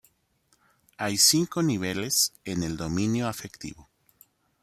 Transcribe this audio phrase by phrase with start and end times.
[0.97, 3.87] Hay cinco niveles en el dominio afectivo.